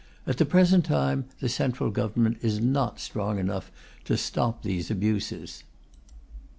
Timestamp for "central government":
1.47-2.39